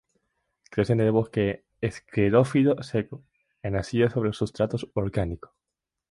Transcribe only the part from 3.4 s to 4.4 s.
en arcilla sobre